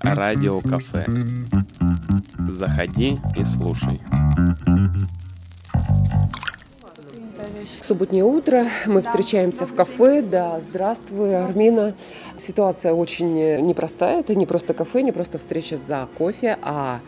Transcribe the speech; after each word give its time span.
Радио 0.00 0.62
кафе. 0.62 1.04
Заходи 2.48 3.18
и 3.36 3.44
слушай. 3.44 4.00
Субботнее 7.82 8.24
утро, 8.24 8.64
мы 8.86 9.02
встречаемся 9.02 9.66
в 9.66 9.74
кафе. 9.74 10.22
Да, 10.22 10.62
здравствуй, 10.62 11.36
Армина. 11.36 11.92
Ситуация 12.38 12.94
очень 12.94 13.34
непростая. 13.60 14.20
Это 14.20 14.34
не 14.34 14.46
просто 14.46 14.72
кафе, 14.72 15.02
не 15.02 15.12
просто 15.12 15.36
встреча 15.36 15.76
за 15.76 16.08
кофе, 16.16 16.56
а 16.62 17.00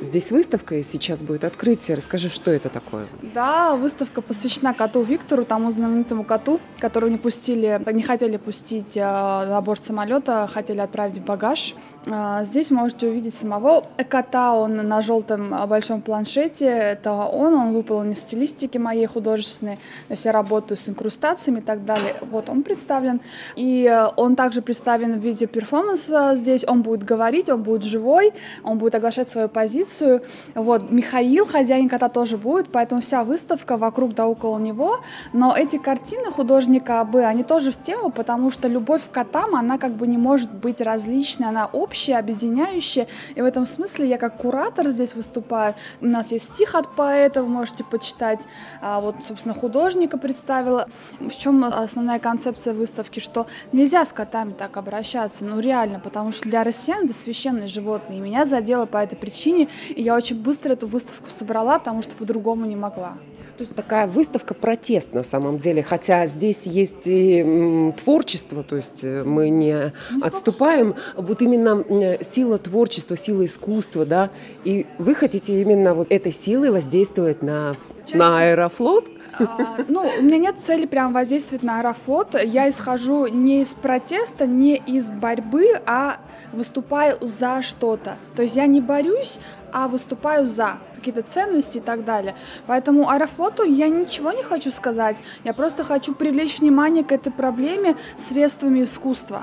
Здесь 0.00 0.30
выставка, 0.30 0.74
и 0.74 0.82
сейчас 0.82 1.22
будет 1.22 1.44
открытие. 1.44 1.96
Расскажи, 1.96 2.28
что 2.28 2.50
это 2.50 2.68
такое? 2.68 3.06
Да, 3.34 3.76
выставка 3.76 4.20
посвящена 4.20 4.74
коту 4.74 5.00
Виктору, 5.00 5.46
тому 5.46 5.70
знаменитому 5.70 6.22
коту, 6.22 6.60
которого 6.78 7.08
не 7.08 7.16
пустили, 7.16 7.80
не 7.90 8.02
хотели 8.02 8.36
пустить 8.36 8.96
э, 8.96 9.00
на 9.00 9.58
борт 9.62 9.82
самолета, 9.82 10.48
хотели 10.52 10.80
отправить 10.80 11.16
в 11.16 11.24
багаж. 11.24 11.74
Э, 12.04 12.44
здесь 12.44 12.70
можете 12.70 13.08
увидеть 13.08 13.34
самого 13.34 13.86
кота, 14.10 14.54
он 14.54 14.76
на 14.76 15.00
желтом 15.00 15.54
э, 15.54 15.66
большом 15.66 16.02
планшете. 16.02 16.66
Это 16.66 17.12
он, 17.12 17.54
он 17.54 17.72
выполнен 17.72 18.14
в 18.14 18.18
стилистике 18.18 18.78
моей 18.78 19.06
художественной. 19.06 19.76
То 20.08 20.12
есть 20.12 20.26
я 20.26 20.32
работаю 20.32 20.76
с 20.76 20.90
инкрустациями 20.90 21.60
и 21.60 21.62
так 21.62 21.86
далее. 21.86 22.16
Вот 22.20 22.50
он 22.50 22.64
представлен. 22.64 23.22
И 23.56 23.90
он 24.16 24.36
также 24.36 24.60
представлен 24.60 25.18
в 25.18 25.24
виде 25.24 25.46
перформанса 25.46 26.34
здесь. 26.36 26.66
Он 26.68 26.82
будет 26.82 27.02
говорить, 27.02 27.48
он 27.48 27.62
будет 27.62 27.84
живой, 27.84 28.34
он 28.62 28.76
будет 28.76 28.94
оглашать 28.94 29.30
свою 29.30 29.48
позицию 29.48 29.85
позицию. 29.86 30.22
Вот, 30.54 30.90
Михаил, 30.90 31.46
хозяин 31.46 31.88
кота, 31.88 32.08
тоже 32.08 32.36
будет, 32.36 32.68
поэтому 32.72 33.00
вся 33.00 33.24
выставка 33.24 33.76
вокруг 33.76 34.14
да 34.14 34.26
около 34.26 34.58
него. 34.58 35.00
Но 35.32 35.56
эти 35.56 35.78
картины 35.78 36.30
художника 36.30 37.00
АБ, 37.00 37.16
они 37.16 37.42
тоже 37.42 37.70
в 37.70 37.80
тему, 37.80 38.10
потому 38.10 38.50
что 38.50 38.68
любовь 38.68 39.02
к 39.08 39.12
котам, 39.12 39.54
она 39.54 39.78
как 39.78 39.92
бы 39.92 40.06
не 40.06 40.18
может 40.18 40.52
быть 40.52 40.80
различной, 40.80 41.48
она 41.48 41.66
общая, 41.66 42.18
объединяющая. 42.18 43.06
И 43.34 43.40
в 43.40 43.44
этом 43.44 43.66
смысле 43.66 44.08
я 44.08 44.18
как 44.18 44.36
куратор 44.36 44.88
здесь 44.88 45.14
выступаю. 45.14 45.74
У 46.00 46.06
нас 46.06 46.32
есть 46.32 46.54
стих 46.54 46.74
от 46.74 46.94
поэта, 46.94 47.42
вы 47.42 47.48
можете 47.48 47.84
почитать. 47.84 48.40
А 48.80 49.00
вот, 49.00 49.16
собственно, 49.26 49.54
художника 49.54 50.18
представила. 50.18 50.88
В 51.20 51.34
чем 51.36 51.64
основная 51.64 52.18
концепция 52.18 52.74
выставки? 52.74 53.20
Что 53.20 53.46
нельзя 53.72 54.04
с 54.04 54.12
котами 54.12 54.52
так 54.52 54.76
обращаться, 54.76 55.44
ну 55.44 55.60
реально, 55.60 56.00
потому 56.00 56.32
что 56.32 56.48
для 56.48 56.64
россиян 56.64 57.04
это 57.04 57.14
священные 57.14 57.66
животные. 57.66 58.18
И 58.18 58.22
меня 58.22 58.46
задело 58.46 58.86
по 58.86 58.98
этой 58.98 59.16
причине, 59.16 59.68
и 59.94 60.02
я 60.02 60.16
очень 60.16 60.40
быстро 60.40 60.72
эту 60.72 60.86
выставку 60.86 61.30
собрала, 61.30 61.78
потому 61.78 62.02
что 62.02 62.14
по-другому 62.14 62.66
не 62.66 62.76
могла. 62.76 63.16
То 63.56 63.62
есть 63.62 63.74
такая 63.74 64.06
выставка 64.06 64.52
протест 64.52 65.14
на 65.14 65.24
самом 65.24 65.56
деле, 65.56 65.82
хотя 65.82 66.26
здесь 66.26 66.62
есть 66.64 67.06
и 67.06 67.92
творчество, 67.96 68.62
то 68.62 68.76
есть 68.76 69.02
э, 69.02 69.24
мы 69.24 69.48
не 69.48 69.94
отступаем, 70.22 70.94
вот 71.14 71.40
именно 71.40 71.82
сила 72.22 72.58
творчества, 72.58 73.16
сила 73.16 73.46
искусства, 73.46 74.04
да, 74.04 74.30
и 74.64 74.84
вы 74.98 75.14
хотите 75.14 75.58
именно 75.62 75.94
вот 75.94 76.12
этой 76.12 76.32
силой 76.32 76.70
воздействовать 76.70 77.42
на, 77.42 77.76
на 78.12 78.40
аэрофлот? 78.40 79.06
А, 79.38 79.78
ну, 79.88 80.06
у 80.18 80.22
меня 80.22 80.36
нет 80.36 80.56
цели 80.60 80.84
прям 80.84 81.14
воздействовать 81.14 81.62
на 81.62 81.78
аэрофлот, 81.78 82.38
я 82.44 82.68
исхожу 82.68 83.26
не 83.26 83.62
из 83.62 83.72
протеста, 83.72 84.46
не 84.46 84.76
из 84.76 85.08
борьбы, 85.08 85.80
а 85.86 86.18
выступаю 86.52 87.16
за 87.22 87.62
что-то, 87.62 88.16
то 88.34 88.42
есть 88.42 88.56
я 88.56 88.66
не 88.66 88.82
борюсь, 88.82 89.38
а 89.76 89.88
выступаю 89.88 90.48
за 90.48 90.78
какие-то 90.94 91.20
ценности 91.20 91.76
и 91.76 91.80
так 91.82 92.06
далее. 92.06 92.34
Поэтому 92.66 93.10
Аэрофлоту 93.10 93.62
я 93.62 93.90
ничего 93.90 94.32
не 94.32 94.42
хочу 94.42 94.70
сказать, 94.70 95.18
я 95.44 95.52
просто 95.52 95.84
хочу 95.84 96.14
привлечь 96.14 96.60
внимание 96.60 97.04
к 97.04 97.12
этой 97.12 97.30
проблеме 97.30 97.94
средствами 98.16 98.84
искусства. 98.84 99.42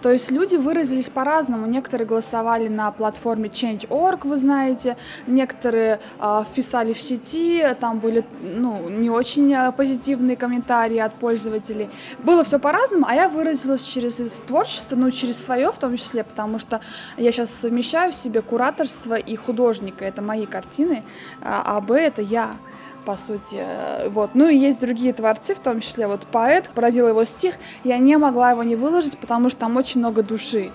То 0.00 0.12
есть 0.12 0.30
люди 0.30 0.56
выразились 0.56 1.08
по-разному. 1.08 1.66
Некоторые 1.66 2.06
голосовали 2.06 2.68
на 2.68 2.90
платформе 2.90 3.48
Change.org, 3.48 4.24
вы 4.24 4.36
знаете, 4.36 4.96
некоторые 5.26 6.00
э, 6.20 6.44
вписали 6.50 6.92
в 6.92 7.02
сети, 7.02 7.64
там 7.80 7.98
были 7.98 8.24
ну, 8.40 8.88
не 8.88 9.10
очень 9.10 9.52
а, 9.54 9.72
позитивные 9.72 10.36
комментарии 10.36 10.98
от 10.98 11.14
пользователей. 11.14 11.90
Было 12.18 12.44
все 12.44 12.58
по-разному, 12.58 13.06
а 13.08 13.14
я 13.14 13.28
выразилась 13.28 13.82
через 13.82 14.16
творчество, 14.46 14.96
ну, 14.96 15.10
через 15.10 15.42
свое 15.42 15.70
в 15.70 15.78
том 15.78 15.96
числе, 15.96 16.24
потому 16.24 16.58
что 16.58 16.80
я 17.16 17.32
сейчас 17.32 17.50
совмещаю 17.50 18.12
в 18.12 18.16
себе 18.16 18.42
кураторство 18.42 19.14
и 19.14 19.36
художника. 19.36 20.04
Это 20.04 20.22
мои 20.22 20.46
картины, 20.46 21.04
а 21.42 21.80
Б— 21.80 21.98
это 22.00 22.22
я 22.22 22.56
по 23.04 23.16
сути. 23.16 23.64
Вот. 24.08 24.30
Ну 24.34 24.48
и 24.48 24.56
есть 24.56 24.80
другие 24.80 25.12
творцы, 25.12 25.54
в 25.54 25.60
том 25.60 25.80
числе 25.80 26.06
вот 26.06 26.22
поэт, 26.26 26.70
поразил 26.74 27.08
его 27.08 27.24
стих, 27.24 27.54
я 27.84 27.98
не 27.98 28.16
могла 28.16 28.50
его 28.50 28.62
не 28.62 28.76
выложить, 28.76 29.18
потому 29.18 29.48
что 29.48 29.60
там 29.60 29.76
очень 29.76 30.00
много 30.00 30.22
души. 30.22 30.70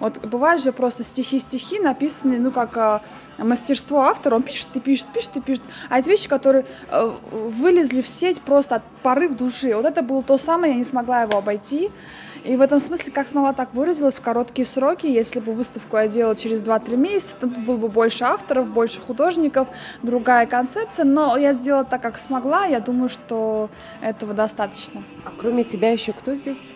Вот 0.00 0.18
бывают 0.26 0.62
же 0.62 0.72
просто 0.72 1.04
стихи-стихи, 1.04 1.78
написанные, 1.78 2.40
ну, 2.40 2.50
как 2.50 2.76
э, 2.76 3.00
мастерство 3.38 4.00
автора, 4.00 4.36
он 4.36 4.42
пишет 4.42 4.68
и 4.74 4.80
пишет, 4.80 5.06
пишет 5.12 5.36
и 5.36 5.40
пишет. 5.40 5.62
А 5.90 5.98
эти 5.98 6.08
вещи, 6.08 6.28
которые 6.28 6.64
э, 6.88 7.12
вылезли 7.30 8.00
в 8.00 8.08
сеть 8.08 8.40
просто 8.40 8.76
от 8.76 8.82
порыв 9.02 9.36
души. 9.36 9.74
Вот 9.74 9.84
это 9.84 10.02
было 10.02 10.22
то 10.22 10.38
самое, 10.38 10.72
я 10.72 10.78
не 10.78 10.84
смогла 10.84 11.22
его 11.22 11.38
обойти. 11.38 11.90
И 12.44 12.56
в 12.56 12.62
этом 12.62 12.80
смысле, 12.80 13.12
как 13.12 13.28
смогла, 13.28 13.52
так 13.52 13.74
выразилась 13.74 14.16
в 14.16 14.22
короткие 14.22 14.64
сроки. 14.64 15.06
Если 15.06 15.40
бы 15.40 15.52
выставку 15.52 15.98
я 15.98 16.08
делала 16.08 16.34
через 16.34 16.62
2-3 16.62 16.96
месяца, 16.96 17.34
то 17.38 17.46
было 17.46 17.76
бы 17.76 17.88
больше 17.88 18.24
авторов, 18.24 18.68
больше 18.68 19.00
художников, 19.00 19.68
другая 20.02 20.46
концепция. 20.46 21.04
Но 21.04 21.36
я 21.36 21.52
сделала 21.52 21.84
так, 21.84 22.00
как 22.00 22.16
смогла. 22.16 22.64
Я 22.64 22.80
думаю, 22.80 23.10
что 23.10 23.68
этого 24.00 24.32
достаточно. 24.32 25.02
А 25.26 25.32
кроме 25.38 25.64
тебя 25.64 25.90
еще 25.90 26.12
кто 26.14 26.34
здесь? 26.34 26.72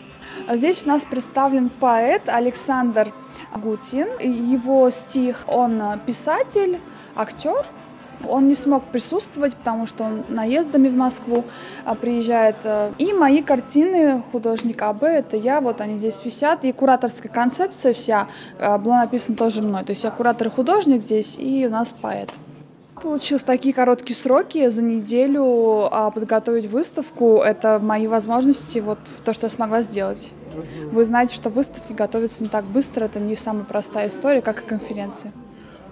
Здесь 0.48 0.82
у 0.84 0.88
нас 0.88 1.02
представлен 1.04 1.70
поэт 1.70 2.22
Александр 2.26 3.12
Гутин. 3.54 4.08
Его 4.20 4.90
стих, 4.90 5.44
он 5.46 5.80
писатель, 6.06 6.80
актер, 7.16 7.64
он 8.28 8.48
не 8.48 8.54
смог 8.54 8.84
присутствовать, 8.84 9.56
потому 9.56 9.86
что 9.86 10.04
он 10.04 10.24
наездами 10.28 10.88
в 10.88 10.96
Москву 10.96 11.44
а, 11.84 11.94
приезжает. 11.94 12.56
Э, 12.64 12.92
и 12.98 13.12
мои 13.12 13.42
картины 13.42 14.22
художника 14.32 14.88
АБ, 14.90 15.04
это 15.04 15.36
я, 15.36 15.60
вот 15.60 15.80
они 15.80 15.98
здесь 15.98 16.24
висят. 16.24 16.64
И 16.64 16.72
кураторская 16.72 17.30
концепция 17.30 17.94
вся 17.94 18.28
э, 18.58 18.78
была 18.78 19.00
написана 19.00 19.36
тоже 19.36 19.62
мной. 19.62 19.84
То 19.84 19.90
есть 19.90 20.04
я 20.04 20.10
куратор 20.10 20.48
и 20.48 20.50
художник 20.50 21.02
здесь, 21.02 21.36
и 21.38 21.66
у 21.66 21.70
нас 21.70 21.92
поэт. 22.00 22.30
Получилось 23.04 23.44
такие 23.44 23.74
короткие 23.74 24.16
сроки 24.16 24.66
за 24.70 24.80
неделю 24.80 25.88
а, 25.92 26.10
подготовить 26.10 26.64
выставку. 26.64 27.36
Это 27.36 27.78
мои 27.78 28.06
возможности, 28.06 28.78
вот 28.78 28.98
то, 29.26 29.34
что 29.34 29.46
я 29.46 29.50
смогла 29.50 29.82
сделать. 29.82 30.32
Вы 30.90 31.04
знаете, 31.04 31.34
что 31.34 31.50
выставки 31.50 31.92
готовятся 31.92 32.42
не 32.42 32.48
так 32.48 32.64
быстро, 32.64 33.04
это 33.04 33.20
не 33.20 33.36
самая 33.36 33.64
простая 33.64 34.08
история, 34.08 34.40
как 34.40 34.62
и 34.62 34.66
конференции. 34.66 35.32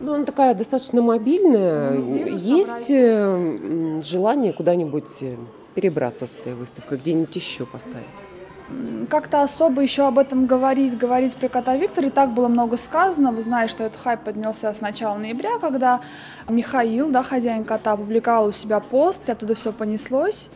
Ну, 0.00 0.14
она 0.14 0.24
такая 0.24 0.54
достаточно 0.54 1.02
мобильная. 1.02 1.98
Есть 1.98 2.90
э, 2.90 4.00
желание 4.02 4.54
куда-нибудь 4.54 5.20
э, 5.20 5.36
перебраться 5.74 6.26
с 6.26 6.38
этой 6.38 6.54
выставкой, 6.54 6.96
где-нибудь 6.96 7.36
еще 7.36 7.66
поставить? 7.66 8.06
Как-то 9.08 9.42
особо 9.42 9.82
еще 9.82 10.06
об 10.06 10.18
этом 10.18 10.46
говорить, 10.46 10.96
говорить 10.96 11.36
про 11.36 11.48
кота 11.48 11.76
Виктора, 11.76 12.08
и 12.08 12.10
так 12.10 12.32
было 12.32 12.48
много 12.48 12.76
сказано. 12.76 13.32
Вы 13.32 13.42
знаете, 13.42 13.72
что 13.72 13.84
этот 13.84 14.00
хайп 14.00 14.20
поднялся 14.20 14.72
с 14.72 14.80
начала 14.80 15.16
ноября, 15.16 15.58
когда 15.60 16.00
Михаил, 16.48 17.10
да, 17.10 17.22
хозяин 17.22 17.64
кота, 17.64 17.92
опубликовал 17.92 18.46
у 18.46 18.52
себя 18.52 18.80
пост, 18.80 19.28
и 19.28 19.32
оттуда 19.32 19.54
все 19.54 19.72
понеслось. 19.72 20.50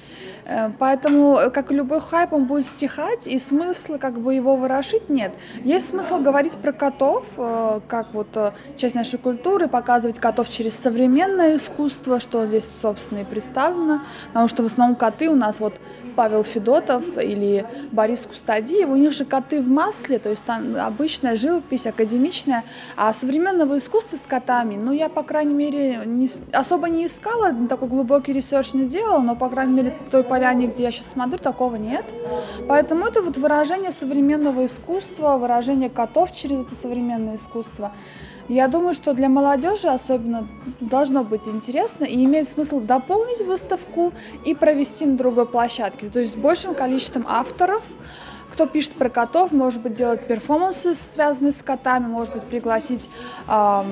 Э, 0.46 0.70
поэтому, 0.78 1.36
э, 1.36 1.50
как 1.50 1.70
и 1.70 1.74
любой 1.74 2.00
хайп, 2.00 2.32
он 2.32 2.46
будет 2.46 2.66
стихать, 2.66 3.26
и 3.26 3.38
смысла 3.38 3.98
как 3.98 4.18
бы 4.18 4.34
его 4.34 4.56
вырошить 4.56 5.10
нет. 5.10 5.32
Есть 5.64 5.88
смысл 5.88 6.18
говорить 6.18 6.52
про 6.52 6.72
котов, 6.72 7.24
э, 7.36 7.80
как 7.88 8.14
вот 8.14 8.54
часть 8.76 8.94
нашей 8.94 9.18
культуры, 9.18 9.68
показывать 9.68 10.18
котов 10.18 10.48
через 10.48 10.76
современное 10.78 11.56
искусство, 11.56 12.20
что 12.20 12.46
здесь, 12.46 12.68
собственно, 12.80 13.20
и 13.20 13.24
представлено, 13.24 14.00
потому 14.28 14.48
что 14.48 14.62
в 14.62 14.66
основном 14.66 14.96
коты 14.96 15.28
у 15.28 15.34
нас 15.34 15.60
вот 15.60 15.74
Павел 16.16 16.42
Федотов 16.42 17.04
или 17.18 17.66
Борис 17.92 18.05
Кустодиев, 18.14 18.88
у 18.88 18.96
них 18.96 19.12
же 19.12 19.24
коты 19.24 19.60
в 19.60 19.68
масле, 19.68 20.18
то 20.18 20.30
есть 20.30 20.44
там 20.44 20.76
обычная 20.76 21.36
живопись, 21.36 21.86
академичная, 21.86 22.64
а 22.96 23.12
современного 23.12 23.78
искусства 23.78 24.16
с 24.16 24.26
котами, 24.26 24.76
ну, 24.76 24.92
я, 24.92 25.08
по 25.08 25.22
крайней 25.22 25.54
мере, 25.54 26.02
не, 26.04 26.30
особо 26.52 26.88
не 26.88 27.06
искала, 27.06 27.52
такой 27.68 27.88
глубокий 27.88 28.32
research 28.32 28.74
не 28.74 28.86
делала, 28.86 29.20
но, 29.20 29.34
по 29.34 29.48
крайней 29.48 29.74
мере, 29.74 29.96
той 30.10 30.22
поляне, 30.22 30.66
где 30.66 30.84
я 30.84 30.90
сейчас 30.90 31.10
смотрю, 31.10 31.38
такого 31.38 31.76
нет. 31.76 32.04
Поэтому 32.68 33.06
это 33.06 33.22
вот 33.22 33.36
выражение 33.36 33.90
современного 33.90 34.66
искусства, 34.66 35.36
выражение 35.38 35.90
котов 35.90 36.32
через 36.34 36.60
это 36.60 36.74
современное 36.74 37.36
искусство. 37.36 37.92
Я 38.48 38.68
думаю, 38.68 38.94
что 38.94 39.12
для 39.12 39.28
молодежи 39.28 39.88
особенно 39.88 40.46
должно 40.80 41.24
быть 41.24 41.48
интересно 41.48 42.04
и 42.04 42.24
имеет 42.24 42.48
смысл 42.48 42.80
дополнить 42.80 43.40
выставку 43.40 44.12
и 44.44 44.54
провести 44.54 45.04
на 45.04 45.16
другой 45.16 45.46
площадке. 45.46 46.08
То 46.08 46.20
есть 46.20 46.34
с 46.34 46.36
большим 46.36 46.74
количеством 46.74 47.26
авторов, 47.28 47.82
кто 48.52 48.66
пишет 48.66 48.92
про 48.92 49.08
котов, 49.08 49.50
может 49.52 49.82
быть, 49.82 49.94
делать 49.94 50.26
перформансы, 50.26 50.94
связанные 50.94 51.52
с 51.52 51.62
котами, 51.62 52.06
может 52.06 52.34
быть, 52.34 52.44
пригласить 52.44 53.10
э, 53.48 53.82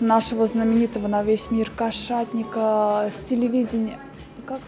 нашего 0.00 0.46
знаменитого 0.46 1.06
на 1.06 1.22
весь 1.22 1.50
мир 1.50 1.70
кошатника 1.70 3.10
с 3.10 3.28
телевидения. 3.28 3.98
Как 4.44 4.60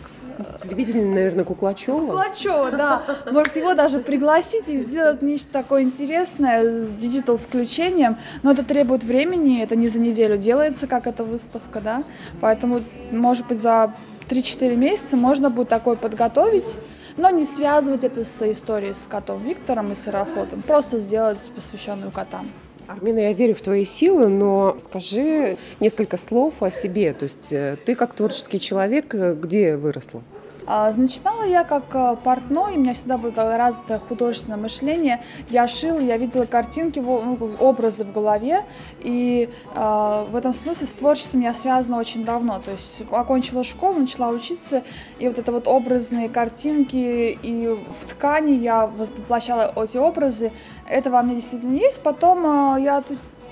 Телевидение, 0.44 1.06
наверное, 1.06 1.44
Куклачева. 1.44 2.06
Куклачева, 2.06 2.70
да. 2.70 3.02
Может, 3.30 3.56
его 3.56 3.74
даже 3.74 4.00
пригласить 4.00 4.68
и 4.68 4.78
сделать 4.78 5.22
нечто 5.22 5.52
такое 5.52 5.82
интересное 5.82 6.64
с 6.64 6.90
диджитал-включением, 6.90 8.16
но 8.42 8.52
это 8.52 8.64
требует 8.64 9.04
времени, 9.04 9.62
это 9.62 9.76
не 9.76 9.88
за 9.88 9.98
неделю 9.98 10.36
делается, 10.36 10.86
как 10.86 11.06
эта 11.06 11.24
выставка, 11.24 11.80
да. 11.80 12.02
Поэтому, 12.40 12.82
может 13.10 13.46
быть, 13.46 13.60
за 13.60 13.92
3-4 14.28 14.76
месяца 14.76 15.16
можно 15.16 15.50
будет 15.50 15.68
такой 15.68 15.96
подготовить, 15.96 16.76
но 17.16 17.30
не 17.30 17.44
связывать 17.44 18.04
это 18.04 18.24
с 18.24 18.50
историей 18.50 18.94
с 18.94 19.06
котом 19.06 19.42
Виктором 19.42 19.92
и 19.92 19.94
с 19.94 20.06
Аэрофлотом, 20.06 20.62
просто 20.62 20.98
сделать 20.98 21.38
посвященную 21.54 22.10
котам. 22.12 22.50
Армина, 22.90 23.20
я 23.20 23.32
верю 23.32 23.54
в 23.54 23.60
твои 23.60 23.84
силы, 23.84 24.26
но 24.26 24.74
скажи 24.78 25.56
несколько 25.78 26.16
слов 26.16 26.62
о 26.62 26.70
себе. 26.70 27.12
То 27.12 27.24
есть 27.24 27.52
э, 27.52 27.76
ты 27.84 27.94
как 27.94 28.14
творческий 28.14 28.58
человек, 28.58 29.14
э, 29.14 29.34
где 29.34 29.76
выросла? 29.76 30.24
А, 30.66 30.92
начинала 30.92 31.44
я 31.44 31.64
как 31.64 31.84
э, 31.94 32.16
портной, 32.22 32.76
у 32.76 32.78
меня 32.78 32.94
всегда 32.94 33.18
было 33.18 33.56
развитое 33.56 33.98
художественное 33.98 34.58
мышление. 34.58 35.22
Я 35.48 35.66
шила, 35.66 35.98
я 35.98 36.16
видела 36.16 36.44
картинки, 36.44 36.98
ну, 36.98 37.38
образы 37.58 38.04
в 38.04 38.12
голове, 38.12 38.64
и 39.00 39.48
э, 39.74 40.26
в 40.30 40.36
этом 40.36 40.54
смысле 40.54 40.86
с 40.86 40.92
творчеством 40.92 41.40
я 41.40 41.54
связана 41.54 41.98
очень 41.98 42.24
давно. 42.24 42.60
То 42.60 42.72
есть 42.72 43.02
окончила 43.10 43.64
школу, 43.64 44.00
начала 44.00 44.28
учиться, 44.28 44.82
и 45.18 45.28
вот 45.28 45.38
это 45.38 45.52
вот 45.52 45.66
образные 45.66 46.28
картинки, 46.28 47.38
и 47.42 47.68
в 48.00 48.06
ткани 48.06 48.52
я 48.52 48.86
воплощала 48.86 49.72
эти 49.82 49.96
образы, 49.96 50.52
это 50.88 51.10
во 51.10 51.22
мне 51.22 51.36
действительно 51.36 51.76
есть. 51.76 52.00
Потом 52.00 52.76
э, 52.76 52.82
я 52.82 53.02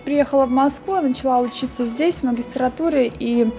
приехала 0.04 0.46
в 0.46 0.50
Москву, 0.50 0.94
начала 0.96 1.40
учиться 1.40 1.84
здесь, 1.84 2.16
в 2.16 2.22
магистратуре, 2.22 3.12
и 3.18 3.50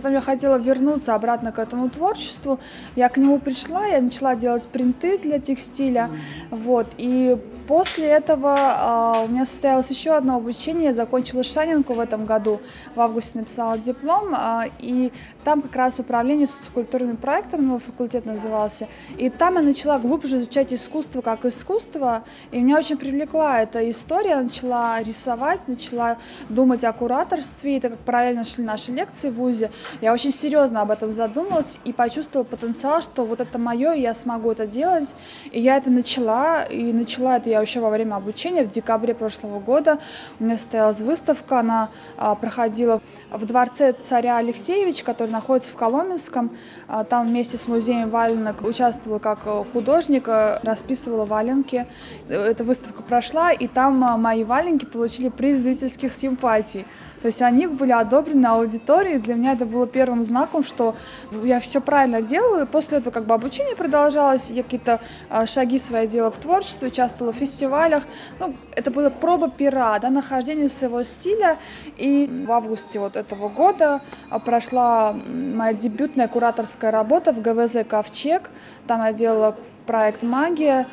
Потом 0.00 0.14
я 0.14 0.20
хотела 0.22 0.56
вернуться 0.56 1.14
обратно 1.14 1.52
к 1.52 1.58
этому 1.58 1.90
творчеству. 1.90 2.58
Я 2.96 3.08
к 3.10 3.18
нему 3.18 3.38
пришла, 3.38 3.86
я 3.86 4.00
начала 4.00 4.34
делать 4.34 4.66
принты 4.66 5.18
для 5.18 5.38
текстиля. 5.38 6.08
Вот. 6.50 6.86
И 6.96 7.36
После 7.70 8.08
этого 8.08 8.56
э, 9.20 9.26
у 9.26 9.28
меня 9.28 9.46
состоялось 9.46 9.88
еще 9.90 10.10
одно 10.10 10.34
обучение. 10.34 10.86
Я 10.86 10.92
закончила 10.92 11.44
Шанинку 11.44 11.92
в 11.92 12.00
этом 12.00 12.24
году. 12.24 12.60
В 12.96 13.00
августе 13.00 13.38
написала 13.38 13.78
диплом. 13.78 14.34
Э, 14.34 14.70
и 14.80 15.12
там 15.44 15.62
как 15.62 15.76
раз 15.76 16.00
управление 16.00 16.48
социокультурными 16.48 17.14
проектами, 17.14 17.60
мой 17.60 17.78
факультет 17.78 18.26
назывался. 18.26 18.88
И 19.18 19.30
там 19.30 19.54
я 19.54 19.62
начала 19.62 20.00
глубже 20.00 20.38
изучать 20.38 20.74
искусство 20.74 21.20
как 21.20 21.44
искусство. 21.44 22.24
И 22.50 22.60
меня 22.60 22.76
очень 22.76 22.96
привлекла 22.96 23.60
эта 23.60 23.88
история. 23.88 24.30
Я 24.30 24.42
начала 24.42 25.00
рисовать, 25.00 25.60
начала 25.68 26.18
думать 26.48 26.82
о 26.82 26.92
кураторстве. 26.92 27.76
И 27.76 27.80
так 27.80 27.92
как 27.92 28.00
параллельно 28.00 28.42
шли 28.42 28.64
наши 28.64 28.90
лекции 28.90 29.30
в 29.30 29.34
ВУЗе, 29.34 29.70
я 30.00 30.12
очень 30.12 30.32
серьезно 30.32 30.80
об 30.80 30.90
этом 30.90 31.12
задумалась 31.12 31.78
и 31.84 31.92
почувствовала 31.92 32.44
потенциал, 32.44 33.00
что 33.00 33.24
вот 33.24 33.40
это 33.40 33.60
мое, 33.60 33.92
я 33.92 34.16
смогу 34.16 34.50
это 34.50 34.66
делать. 34.66 35.14
И 35.52 35.60
я 35.60 35.76
это 35.76 35.88
начала. 35.88 36.64
И 36.64 36.92
начала 36.92 37.36
это 37.36 37.48
я 37.48 37.59
еще 37.62 37.80
во 37.80 37.90
время 37.90 38.16
обучения, 38.16 38.64
в 38.64 38.70
декабре 38.70 39.14
прошлого 39.14 39.60
года 39.60 39.98
у 40.38 40.44
меня 40.44 40.56
состоялась 40.56 41.00
выставка, 41.00 41.60
она 41.60 41.90
а, 42.16 42.34
проходила 42.34 43.00
в 43.30 43.44
дворце 43.46 43.92
царя 43.92 44.38
Алексеевича, 44.38 45.04
который 45.04 45.30
находится 45.30 45.70
в 45.70 45.76
Коломенском. 45.76 46.56
А, 46.88 47.04
там 47.04 47.26
вместе 47.26 47.56
с 47.56 47.68
музеем 47.68 48.10
валенок 48.10 48.62
участвовала 48.62 49.18
как 49.18 49.40
художник, 49.72 50.28
а, 50.28 50.60
расписывала 50.62 51.24
валенки. 51.24 51.86
Эта 52.28 52.64
выставка 52.64 53.02
прошла, 53.02 53.52
и 53.52 53.66
там 53.66 54.02
а, 54.04 54.16
мои 54.16 54.44
валенки 54.44 54.84
получили 54.84 55.28
приз 55.28 55.58
зрительских 55.58 56.12
симпатий. 56.12 56.86
То 57.22 57.26
есть 57.26 57.42
они 57.42 57.66
были 57.66 57.92
одобрены 57.92 58.46
аудиторией. 58.46 59.18
Для 59.18 59.34
меня 59.34 59.52
это 59.52 59.66
было 59.66 59.86
первым 59.86 60.24
знаком, 60.24 60.64
что 60.64 60.96
я 61.42 61.60
все 61.60 61.80
правильно 61.80 62.22
делаю. 62.22 62.66
После 62.66 62.98
этого 62.98 63.12
как 63.12 63.26
бы 63.26 63.34
обучение 63.34 63.76
продолжалось, 63.76 64.50
я 64.50 64.62
какие-то 64.62 65.00
а, 65.28 65.46
шаги 65.46 65.78
свои 65.78 66.06
делала 66.06 66.30
в 66.30 66.38
творчестве, 66.38 66.88
участвовала 66.88 67.32
в 67.32 67.36
фестивалях. 67.36 68.04
Ну, 68.38 68.54
это 68.72 68.90
была 68.90 69.10
проба 69.10 69.50
пера, 69.50 69.98
да, 69.98 70.10
нахождение 70.10 70.68
своего 70.68 71.02
стиля. 71.02 71.58
И 71.96 72.44
в 72.46 72.50
августе 72.52 72.98
вот 72.98 73.16
этого 73.16 73.48
года 73.48 74.00
а, 74.30 74.38
прошла 74.38 75.12
моя 75.12 75.74
дебютная 75.74 76.28
кураторская 76.28 76.90
работа 76.90 77.32
в 77.32 77.42
ГВЗ 77.42 77.86
«Ковчег». 77.86 78.50
Там 78.86 79.04
я 79.04 79.12
делала 79.12 79.56
проект 79.86 80.22
«Магия», 80.22 80.86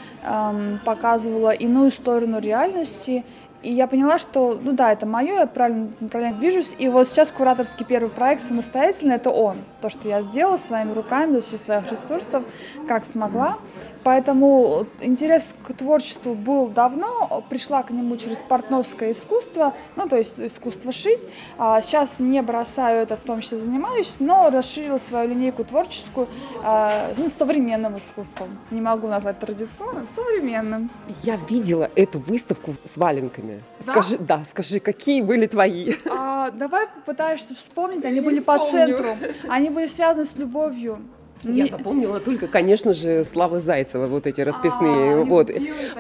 показывала 0.84 1.52
иную 1.52 1.92
сторону 1.92 2.40
реальности 2.40 3.24
и 3.68 3.74
я 3.74 3.86
поняла, 3.88 4.18
что, 4.18 4.58
ну 4.64 4.72
да, 4.72 4.94
это 4.94 5.06
мое, 5.06 5.40
я 5.40 5.46
правильно, 5.46 5.90
правильно 6.10 6.38
движусь. 6.38 6.74
И 6.80 6.88
вот 6.88 7.06
сейчас 7.10 7.31
кураторский 7.31 7.86
первый 7.86 8.10
проект 8.10 8.42
самостоятельно, 8.42 9.12
это 9.12 9.30
он. 9.30 9.58
То, 9.81 9.90
что 9.90 10.08
я 10.08 10.22
сделала 10.22 10.56
своими 10.56 10.94
руками, 10.94 11.34
за 11.34 11.52
счет 11.52 11.60
своих 11.60 11.92
ресурсов, 11.92 12.46
как 12.88 13.04
смогла. 13.04 13.58
Поэтому 14.04 14.86
интерес 15.02 15.54
к 15.68 15.74
творчеству 15.74 16.34
был 16.34 16.68
давно, 16.68 17.44
пришла 17.50 17.84
к 17.84 17.92
нему 17.92 18.16
через 18.16 18.38
портновское 18.38 19.12
искусство, 19.12 19.74
ну, 19.98 20.08
то 20.08 20.16
есть 20.16 20.36
искусство 20.38 20.94
шить. 20.94 21.28
А 21.58 21.81
сейчас 21.81 22.19
не 22.19 22.42
бросаю 22.42 23.02
это, 23.02 23.18
в 23.18 23.19
том 23.19 23.42
числе 23.42 23.58
занимаюсь, 23.58 24.16
но 24.19 24.50
расширила 24.50 24.98
свою 24.98 25.28
линейку 25.28 25.66
творческую, 25.66 26.30
а, 26.64 27.12
ну, 27.18 27.28
современным 27.28 27.98
искусством. 27.98 28.48
Не 28.72 28.80
могу 28.80 29.10
назвать 29.10 29.40
традиционным, 29.40 30.08
современным. 30.08 30.90
Я 31.24 31.38
видела 31.50 31.92
эту 31.96 32.19
выставку 32.19 32.75
с 32.86 32.96
валенками. 32.96 33.56
Да? 33.86 33.92
Скажи, 33.92 34.18
да, 34.18 34.44
скажи, 34.45 34.80
какие 34.80 35.21
были 35.21 35.48
твои? 35.48 35.94
А, 36.09 36.51
давай 36.51 36.88
попытаешься 36.88 37.56
вспомнить, 37.56 38.06
они 38.06 38.21
были 38.21 38.39
по 38.39 38.57
центру, 38.59 39.18
они 39.50 39.69
были 39.69 39.86
связаны 39.86 40.25
с 40.25 40.36
любовью. 40.38 41.00
Я 41.44 41.51
не... 41.51 41.65
запомнила 41.65 42.19
только, 42.19 42.48
конечно 42.48 42.94
же, 42.94 43.24
Славы 43.24 43.59
Зайцева, 43.59 44.07
вот 44.07 44.25
эти 44.25 44.42
расписные. 44.42 45.21
А, 45.21 45.24
вот. 45.24 45.51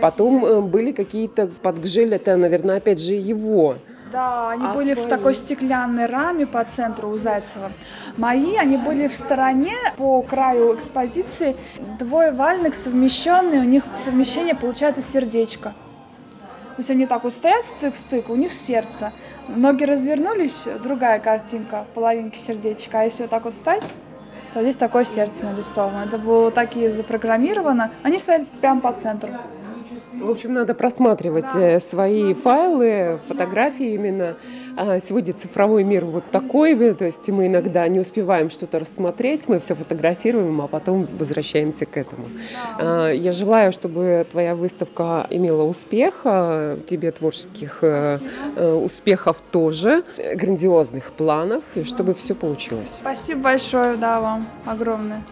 Потом 0.01 0.41
такие. 0.41 0.57
Э, 0.57 0.61
были 0.61 0.91
какие-то 0.91 1.47
подгжель, 1.47 2.13
это, 2.13 2.35
наверное, 2.35 2.77
опять 2.77 2.99
же 2.99 3.13
его. 3.13 3.77
Да, 4.11 4.51
они 4.51 4.65
а 4.65 4.73
были 4.73 4.93
в 4.93 5.05
такой 5.07 5.35
стеклянной 5.35 6.05
раме 6.05 6.45
по 6.45 6.63
центру 6.63 7.09
у 7.09 7.17
Зайцева. 7.17 7.71
Мои, 8.15 8.55
они 8.55 8.77
были 8.77 9.07
в 9.07 9.13
стороне 9.13 9.75
по 9.97 10.21
краю 10.21 10.75
экспозиции. 10.75 11.55
Двое 11.99 12.31
вальных 12.31 12.73
совмещенные, 12.73 13.59
у 13.59 13.65
них 13.65 13.83
совмещение 13.97 14.55
получается 14.55 15.01
сердечко. 15.01 15.73
То 16.77 16.81
есть 16.81 16.91
они 16.91 17.07
так 17.07 17.23
вот 17.23 17.33
стоят 17.33 17.65
стык-стык, 17.65 18.29
у 18.29 18.35
них 18.35 18.53
сердце. 18.53 19.11
Ноги 19.47 19.83
развернулись, 19.83 20.65
другая 20.83 21.19
картинка, 21.19 21.85
половинки 21.95 22.37
сердечка. 22.37 22.99
А 22.99 23.03
если 23.05 23.23
вот 23.23 23.31
так 23.31 23.45
вот 23.45 23.57
стать, 23.57 23.81
вот 24.53 24.61
здесь 24.61 24.75
такое 24.75 25.03
сердце 25.03 25.43
нарисовано. 25.43 26.05
Это 26.05 26.19
было 26.19 26.51
так 26.51 26.77
и 26.77 26.87
запрограммировано. 26.89 27.89
Они 28.03 28.19
стояли 28.19 28.45
прямо 28.61 28.79
по 28.79 28.93
центру. 28.93 29.31
В 30.21 30.29
общем, 30.29 30.53
надо 30.53 30.75
просматривать 30.75 31.45
да. 31.51 31.61
Э, 31.61 31.79
свои 31.79 32.35
файлы, 32.35 33.17
фотографии 33.27 33.95
именно. 33.95 34.35
А, 34.79 34.99
сегодня 34.99 35.33
цифровой 35.33 35.83
мир 35.83 36.05
вот 36.05 36.29
такой, 36.29 36.93
то 36.93 37.03
есть 37.03 37.27
мы 37.29 37.47
иногда 37.47 37.87
не 37.87 37.99
успеваем 37.99 38.51
что-то 38.51 38.77
рассмотреть, 38.77 39.49
мы 39.49 39.59
все 39.59 39.73
фотографируем, 39.73 40.61
а 40.61 40.67
потом 40.67 41.07
возвращаемся 41.17 41.87
к 41.87 41.97
этому. 41.97 42.27
Да. 42.79 43.09
Я 43.09 43.31
желаю, 43.31 43.73
чтобы 43.73 44.25
твоя 44.29 44.55
выставка 44.55 45.25
имела 45.31 45.63
успех, 45.63 46.21
а, 46.25 46.79
тебе 46.87 47.11
творческих 47.11 47.79
э, 47.81 48.17
Спасибо. 48.17 48.51
Э, 48.55 48.73
успехов 48.75 49.41
тоже, 49.51 50.03
грандиозных 50.35 51.11
планов, 51.11 51.63
и 51.73 51.83
чтобы 51.83 52.13
все 52.13 52.35
получилось. 52.35 52.97
Спасибо 53.01 53.41
большое, 53.41 53.97
да, 53.97 54.21
вам 54.21 54.47
огромное. 54.65 55.23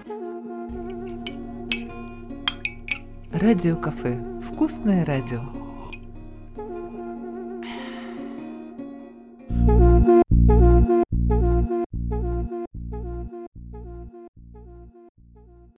Радио 3.32 3.76
кафе. 3.76 4.18
Вкусное 4.52 5.06
радио. 5.06 5.65